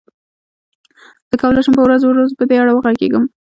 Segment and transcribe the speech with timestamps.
[1.29, 3.23] زه کولای شم په ورځو ورځو په دې اړه وغږېږم.